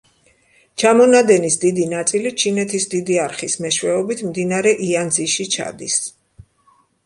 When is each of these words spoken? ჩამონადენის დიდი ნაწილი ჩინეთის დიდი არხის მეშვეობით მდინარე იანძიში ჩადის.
ჩამონადენის 0.83 1.57
დიდი 1.65 1.85
ნაწილი 1.91 2.33
ჩინეთის 2.45 2.89
დიდი 2.95 3.21
არხის 3.27 3.59
მეშვეობით 3.67 4.27
მდინარე 4.33 4.75
იანძიში 4.89 5.51
ჩადის. 5.59 6.03